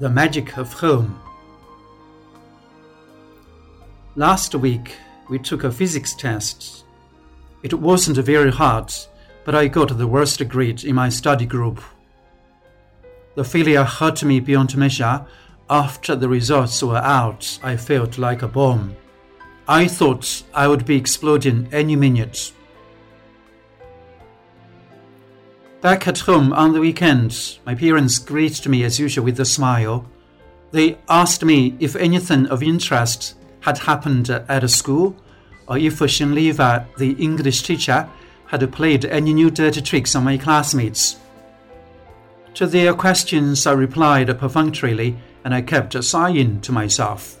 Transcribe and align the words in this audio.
The 0.00 0.08
Magic 0.08 0.56
of 0.56 0.72
Home. 0.74 1.20
Last 4.14 4.54
week, 4.54 4.94
we 5.28 5.40
took 5.40 5.64
a 5.64 5.72
physics 5.72 6.14
test. 6.14 6.84
It 7.64 7.74
wasn't 7.74 8.18
very 8.18 8.52
hard, 8.52 8.94
but 9.44 9.56
I 9.56 9.66
got 9.66 9.98
the 9.98 10.06
worst 10.06 10.48
grade 10.48 10.84
in 10.84 10.94
my 10.94 11.08
study 11.08 11.46
group. 11.46 11.82
The 13.34 13.42
failure 13.42 13.82
hurt 13.82 14.22
me 14.22 14.38
beyond 14.38 14.76
measure. 14.76 15.26
After 15.68 16.14
the 16.14 16.28
results 16.28 16.80
were 16.80 16.98
out, 16.98 17.58
I 17.64 17.76
felt 17.76 18.18
like 18.18 18.42
a 18.42 18.48
bomb. 18.48 18.94
I 19.66 19.88
thought 19.88 20.44
I 20.54 20.68
would 20.68 20.86
be 20.86 20.94
exploding 20.94 21.68
any 21.72 21.96
minute. 21.96 22.52
Back 25.80 26.08
at 26.08 26.18
home 26.18 26.52
on 26.54 26.72
the 26.72 26.80
weekend, 26.80 27.58
my 27.64 27.72
parents 27.72 28.18
greeted 28.18 28.66
me 28.68 28.82
as 28.82 28.98
usual 28.98 29.24
with 29.24 29.38
a 29.38 29.44
smile. 29.44 30.04
They 30.72 30.98
asked 31.08 31.44
me 31.44 31.76
if 31.78 31.94
anything 31.94 32.48
of 32.48 32.64
interest 32.64 33.36
had 33.60 33.78
happened 33.78 34.28
at 34.28 34.70
school, 34.70 35.14
or 35.68 35.78
if 35.78 36.00
Shinliva, 36.00 36.86
the 36.96 37.12
English 37.12 37.62
teacher, 37.62 38.08
had 38.46 38.72
played 38.72 39.04
any 39.04 39.32
new 39.32 39.50
dirty 39.50 39.80
tricks 39.80 40.16
on 40.16 40.24
my 40.24 40.36
classmates. 40.36 41.16
To 42.54 42.66
their 42.66 42.92
questions, 42.92 43.64
I 43.64 43.72
replied 43.72 44.36
perfunctorily, 44.36 45.16
and 45.44 45.54
I 45.54 45.62
kept 45.62 46.02
sighing 46.02 46.60
to 46.62 46.72
myself. 46.72 47.36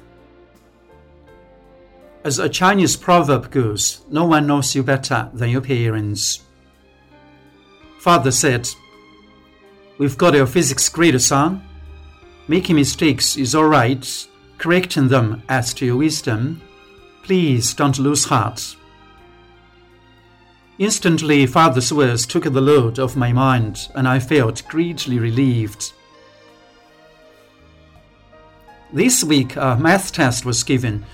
As 2.22 2.38
a 2.38 2.48
Chinese 2.48 2.94
proverb 2.94 3.50
goes, 3.50 4.02
no 4.08 4.26
one 4.26 4.46
knows 4.46 4.76
you 4.76 4.84
better 4.84 5.28
than 5.34 5.50
your 5.50 5.60
parents. 5.60 6.44
Father 7.98 8.30
said, 8.30 8.68
We've 9.98 10.16
got 10.16 10.34
your 10.34 10.46
physics 10.46 10.88
grade, 10.88 11.20
son. 11.20 11.62
Making 12.46 12.76
mistakes 12.76 13.36
is 13.36 13.54
all 13.54 13.64
right, 13.64 14.26
correcting 14.56 15.08
them 15.08 15.42
adds 15.48 15.74
to 15.74 15.86
your 15.86 15.96
wisdom. 15.96 16.62
Please 17.24 17.74
don't 17.74 17.98
lose 17.98 18.24
heart. 18.24 18.76
Instantly, 20.78 21.44
Father's 21.46 21.92
words 21.92 22.24
took 22.24 22.44
the 22.44 22.60
load 22.60 23.00
off 23.00 23.16
my 23.16 23.32
mind, 23.32 23.88
and 23.96 24.06
I 24.06 24.20
felt 24.20 24.66
greatly 24.68 25.18
relieved. 25.18 25.92
This 28.92 29.24
week, 29.24 29.56
a 29.56 29.76
math 29.76 30.12
test 30.12 30.44
was 30.44 30.62
given. 30.62 31.04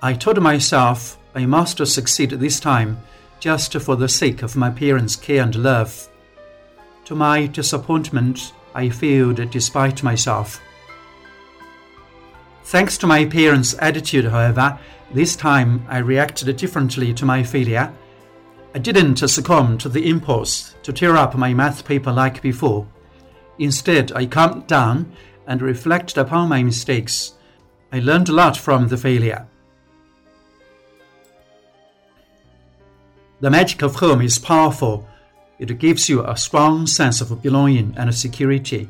I 0.00 0.14
told 0.14 0.40
myself 0.40 1.18
I 1.34 1.46
must 1.46 1.84
succeed 1.84 2.30
this 2.30 2.60
time, 2.60 2.98
just 3.40 3.72
for 3.80 3.96
the 3.96 4.08
sake 4.08 4.42
of 4.42 4.56
my 4.56 4.70
parents' 4.70 5.16
care 5.16 5.42
and 5.42 5.54
love. 5.56 6.08
To 7.08 7.14
my 7.14 7.46
disappointment, 7.46 8.52
I 8.74 8.90
failed 8.90 9.50
despite 9.50 10.02
myself. 10.02 10.60
Thanks 12.64 12.98
to 12.98 13.06
my 13.06 13.24
parents' 13.24 13.74
attitude, 13.78 14.26
however, 14.26 14.78
this 15.10 15.34
time 15.34 15.86
I 15.88 16.00
reacted 16.00 16.54
differently 16.58 17.14
to 17.14 17.24
my 17.24 17.42
failure. 17.42 17.94
I 18.74 18.78
didn't 18.80 19.26
succumb 19.26 19.78
to 19.78 19.88
the 19.88 20.06
impulse 20.06 20.74
to 20.82 20.92
tear 20.92 21.16
up 21.16 21.34
my 21.34 21.54
math 21.54 21.86
paper 21.86 22.12
like 22.12 22.42
before. 22.42 22.86
Instead, 23.58 24.12
I 24.12 24.26
calmed 24.26 24.66
down 24.66 25.10
and 25.46 25.62
reflected 25.62 26.18
upon 26.18 26.50
my 26.50 26.62
mistakes. 26.62 27.32
I 27.90 28.00
learned 28.00 28.28
a 28.28 28.34
lot 28.34 28.58
from 28.58 28.88
the 28.88 28.98
failure. 28.98 29.46
The 33.40 33.48
magic 33.48 33.80
of 33.80 33.94
home 33.94 34.20
is 34.20 34.38
powerful 34.38 35.08
it 35.58 35.78
gives 35.78 36.08
you 36.08 36.24
a 36.24 36.36
strong 36.36 36.86
sense 36.86 37.20
of 37.20 37.42
belonging 37.42 37.94
and 37.96 38.14
security. 38.14 38.88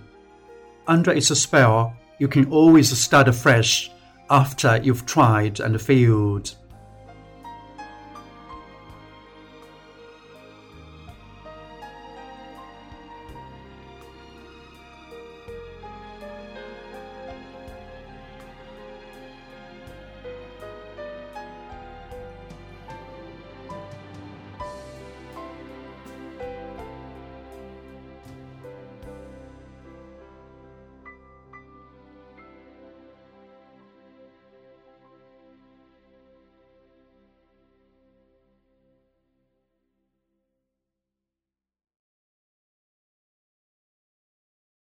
Under 0.86 1.12
its 1.12 1.28
spell, 1.38 1.94
you 2.18 2.28
can 2.28 2.50
always 2.50 2.96
start 2.98 3.28
afresh 3.28 3.90
after 4.30 4.80
you've 4.82 5.06
tried 5.06 5.60
and 5.60 5.80
failed. 5.80 6.54